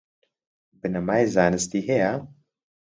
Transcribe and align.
بنەمای 0.79 1.25
زانستی 1.35 1.85
هەیە؟ 1.89 2.11